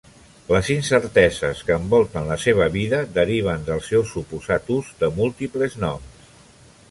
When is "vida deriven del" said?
2.77-3.83